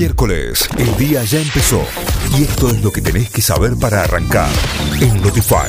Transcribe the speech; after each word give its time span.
Miércoles, 0.00 0.68
el 0.78 0.96
día 0.96 1.22
ya 1.24 1.40
empezó 1.40 1.82
y 2.38 2.44
esto 2.44 2.68
es 2.68 2.82
lo 2.82 2.90
que 2.90 3.00
tenés 3.00 3.30
que 3.30 3.42
saber 3.42 3.72
para 3.80 4.04
arrancar 4.04 4.48
en 5.00 5.20
Notify. 5.20 5.68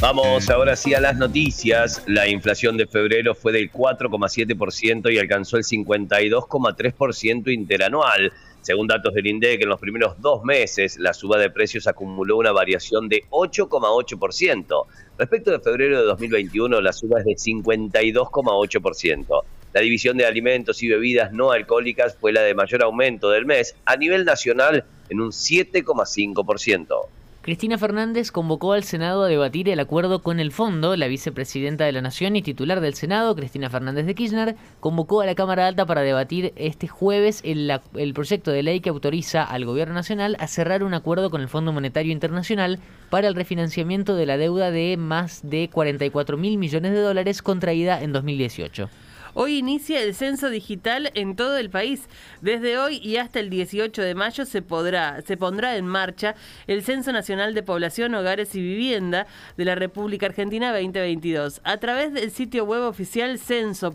Vamos 0.00 0.48
ahora 0.48 0.74
sí 0.74 0.94
a 0.94 1.00
las 1.00 1.16
noticias. 1.16 2.02
La 2.06 2.28
inflación 2.28 2.76
de 2.76 2.86
febrero 2.86 3.34
fue 3.34 3.52
del 3.52 3.70
4,7% 3.70 5.12
y 5.12 5.18
alcanzó 5.18 5.58
el 5.58 5.64
52,3% 5.64 7.52
interanual. 7.52 8.32
Según 8.62 8.86
datos 8.86 9.12
del 9.12 9.26
INDEC, 9.26 9.62
en 9.62 9.68
los 9.68 9.80
primeros 9.80 10.20
dos 10.20 10.42
meses 10.44 10.98
la 10.98 11.12
suba 11.12 11.38
de 11.38 11.50
precios 11.50 11.86
acumuló 11.86 12.38
una 12.38 12.52
variación 12.52 13.08
de 13.08 13.24
8,8%. 13.30 14.86
Respecto 15.18 15.50
de 15.50 15.60
febrero 15.60 16.00
de 16.00 16.06
2021, 16.06 16.80
la 16.80 16.92
suba 16.92 17.20
es 17.20 17.26
de 17.26 17.34
52,8%. 17.34 19.44
La 19.72 19.80
división 19.80 20.16
de 20.16 20.26
alimentos 20.26 20.82
y 20.82 20.88
bebidas 20.88 21.32
no 21.32 21.50
alcohólicas 21.50 22.16
fue 22.16 22.32
la 22.32 22.42
de 22.42 22.54
mayor 22.54 22.82
aumento 22.82 23.30
del 23.30 23.46
mes 23.46 23.76
a 23.84 23.96
nivel 23.96 24.24
nacional 24.24 24.84
en 25.08 25.20
un 25.20 25.30
7,5%. 25.30 27.08
Cristina 27.48 27.78
Fernández 27.78 28.30
convocó 28.30 28.74
al 28.74 28.84
Senado 28.84 29.22
a 29.22 29.26
debatir 29.28 29.70
el 29.70 29.80
acuerdo 29.80 30.20
con 30.20 30.38
el 30.38 30.52
fondo. 30.52 30.96
La 30.96 31.08
vicepresidenta 31.08 31.86
de 31.86 31.92
la 31.92 32.02
Nación 32.02 32.36
y 32.36 32.42
titular 32.42 32.82
del 32.82 32.92
Senado, 32.92 33.34
Cristina 33.34 33.70
Fernández 33.70 34.04
de 34.04 34.14
Kirchner, 34.14 34.56
convocó 34.80 35.22
a 35.22 35.24
la 35.24 35.34
Cámara 35.34 35.66
Alta 35.66 35.86
para 35.86 36.02
debatir 36.02 36.52
este 36.56 36.88
jueves 36.88 37.40
el, 37.44 37.80
proyecto 38.12 38.50
de 38.50 38.62
ley 38.62 38.80
que 38.80 38.90
autoriza 38.90 39.44
al 39.44 39.64
Gobierno 39.64 39.94
Nacional 39.94 40.36
a 40.40 40.46
cerrar 40.46 40.82
un 40.82 40.92
acuerdo 40.92 41.30
con 41.30 41.40
el 41.40 41.48
Fondo 41.48 41.72
Monetario 41.72 42.12
Internacional 42.12 42.80
para 43.08 43.28
el 43.28 43.34
refinanciamiento 43.34 44.14
de 44.14 44.26
la 44.26 44.36
deuda 44.36 44.70
de 44.70 44.98
más 44.98 45.40
de 45.42 45.70
44 45.72 46.36
mil 46.36 46.58
millones 46.58 46.92
de 46.92 47.00
dólares 47.00 47.40
contraída 47.40 48.02
en 48.02 48.12
2018. 48.12 48.90
Hoy 49.34 49.58
inicia 49.58 50.00
el 50.00 50.14
censo 50.14 50.50
digital 50.50 51.10
en 51.14 51.36
todo 51.36 51.56
el 51.58 51.70
país. 51.70 52.08
Desde 52.40 52.78
hoy 52.78 52.98
y 53.02 53.16
hasta 53.16 53.40
el 53.40 53.50
18 53.50 54.02
de 54.02 54.14
mayo 54.14 54.44
se 54.44 54.62
podrá 54.62 55.20
se 55.22 55.36
pondrá 55.36 55.76
en 55.76 55.86
marcha 55.86 56.34
el 56.66 56.82
Censo 56.82 57.12
Nacional 57.12 57.54
de 57.54 57.62
Población, 57.62 58.14
Hogares 58.14 58.54
y 58.54 58.60
Vivienda 58.60 59.26
de 59.56 59.64
la 59.64 59.74
República 59.74 60.26
Argentina 60.26 60.72
2022. 60.72 61.60
A 61.64 61.76
través 61.78 62.12
del 62.12 62.30
sitio 62.30 62.64
web 62.64 62.82
oficial 62.82 63.38
censo.gov.ar, 63.38 63.92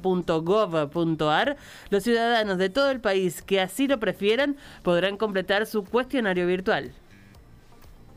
los 1.90 2.04
ciudadanos 2.04 2.58
de 2.58 2.70
todo 2.70 2.92
el 2.92 3.00
país 3.00 3.42
que 3.42 3.62
así 3.62 3.88
lo 3.88 4.00
prefieran 4.00 4.58
podrán 4.84 5.18
completar 5.18 5.66
su 5.66 5.84
cuestionario 5.84 6.46
virtual. 6.48 6.94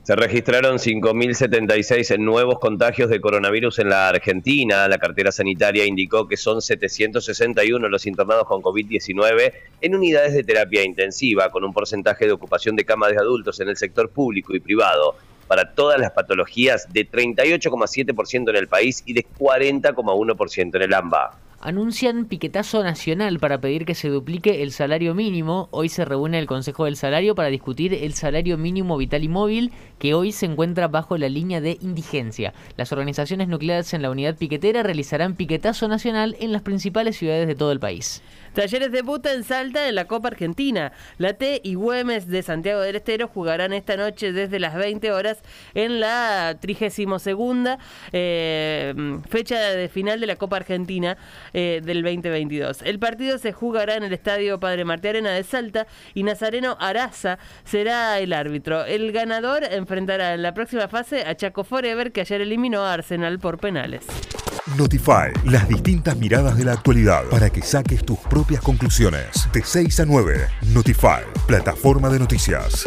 Se 0.06 0.14
registraron 0.14 0.78
5.076 0.78 2.16
nuevos 2.20 2.60
contagios 2.60 3.10
de 3.10 3.20
coronavirus 3.20 3.80
en 3.80 3.88
la 3.88 4.08
Argentina. 4.08 4.86
La 4.86 4.98
cartera 4.98 5.32
sanitaria 5.32 5.84
indicó 5.84 6.28
que 6.28 6.36
son 6.36 6.62
761 6.62 7.88
los 7.88 8.06
internados 8.06 8.46
con 8.46 8.62
COVID-19 8.62 9.52
en 9.80 9.96
unidades 9.96 10.34
de 10.34 10.44
terapia 10.44 10.84
intensiva, 10.84 11.50
con 11.50 11.64
un 11.64 11.72
porcentaje 11.72 12.24
de 12.24 12.30
ocupación 12.30 12.76
de 12.76 12.84
camas 12.84 13.10
de 13.10 13.18
adultos 13.18 13.58
en 13.58 13.68
el 13.68 13.76
sector 13.76 14.08
público 14.08 14.54
y 14.54 14.60
privado 14.60 15.16
para 15.48 15.74
todas 15.74 15.98
las 15.98 16.12
patologías 16.12 16.86
de 16.92 17.10
38,7% 17.10 18.50
en 18.50 18.56
el 18.56 18.68
país 18.68 19.02
y 19.06 19.12
de 19.12 19.26
40,1% 19.26 20.76
en 20.76 20.82
el 20.82 20.94
AMBA 20.94 21.45
anuncian 21.66 22.26
piquetazo 22.26 22.84
nacional 22.84 23.40
para 23.40 23.60
pedir 23.60 23.86
que 23.86 23.96
se 23.96 24.08
duplique 24.08 24.62
el 24.62 24.70
salario 24.70 25.16
mínimo. 25.16 25.68
Hoy 25.72 25.88
se 25.88 26.04
reúne 26.04 26.38
el 26.38 26.46
Consejo 26.46 26.84
del 26.84 26.94
Salario 26.94 27.34
para 27.34 27.48
discutir 27.48 27.92
el 27.92 28.14
salario 28.14 28.56
mínimo 28.56 28.96
vital 28.96 29.24
y 29.24 29.28
móvil 29.28 29.72
que 29.98 30.14
hoy 30.14 30.30
se 30.30 30.46
encuentra 30.46 30.86
bajo 30.86 31.18
la 31.18 31.28
línea 31.28 31.60
de 31.60 31.76
indigencia. 31.80 32.54
Las 32.76 32.92
organizaciones 32.92 33.48
nucleares 33.48 33.92
en 33.94 34.02
la 34.02 34.10
unidad 34.10 34.36
piquetera 34.36 34.84
realizarán 34.84 35.34
piquetazo 35.34 35.88
nacional 35.88 36.36
en 36.38 36.52
las 36.52 36.62
principales 36.62 37.16
ciudades 37.16 37.48
de 37.48 37.56
todo 37.56 37.72
el 37.72 37.80
país. 37.80 38.22
Talleres 38.54 38.92
debuta 38.92 39.34
en 39.34 39.42
Salta 39.42 39.88
en 39.88 39.96
la 39.96 40.06
Copa 40.06 40.28
Argentina. 40.28 40.92
La 41.18 41.34
T 41.34 41.60
y 41.64 41.74
Güemes 41.74 42.28
de 42.28 42.42
Santiago 42.42 42.80
del 42.80 42.96
Estero 42.96 43.28
jugarán 43.28 43.72
esta 43.72 43.96
noche 43.96 44.32
desde 44.32 44.60
las 44.60 44.76
20 44.76 45.10
horas 45.10 45.42
en 45.74 45.98
la 45.98 46.56
32 46.60 47.26
eh, 48.12 48.94
fecha 49.28 49.58
de 49.58 49.88
final 49.88 50.20
de 50.20 50.26
la 50.26 50.36
Copa 50.36 50.56
Argentina 50.56 51.18
eh, 51.58 51.80
del 51.82 52.02
2022. 52.02 52.82
El 52.82 52.98
partido 52.98 53.38
se 53.38 53.50
jugará 53.50 53.94
en 53.94 54.02
el 54.02 54.12
Estadio 54.12 54.60
Padre 54.60 54.84
Martí 54.84 55.08
Arena 55.08 55.30
de 55.30 55.42
Salta 55.42 55.86
y 56.12 56.22
Nazareno 56.22 56.76
Araza 56.78 57.38
será 57.64 58.18
el 58.18 58.34
árbitro. 58.34 58.84
El 58.84 59.10
ganador 59.10 59.64
enfrentará 59.64 60.34
en 60.34 60.42
la 60.42 60.52
próxima 60.52 60.86
fase 60.88 61.22
a 61.22 61.34
Chaco 61.34 61.64
Forever 61.64 62.12
que 62.12 62.20
ayer 62.20 62.42
eliminó 62.42 62.82
a 62.82 62.92
Arsenal 62.92 63.38
por 63.38 63.56
penales. 63.56 64.04
Notify, 64.76 65.32
las 65.46 65.66
distintas 65.66 66.18
miradas 66.18 66.58
de 66.58 66.64
la 66.64 66.72
actualidad 66.72 67.24
para 67.30 67.48
que 67.48 67.62
saques 67.62 68.04
tus 68.04 68.18
propias 68.18 68.60
conclusiones. 68.60 69.48
De 69.54 69.62
6 69.62 70.00
a 70.00 70.04
9, 70.04 70.48
Notify, 70.74 71.22
plataforma 71.46 72.10
de 72.10 72.18
noticias. 72.18 72.84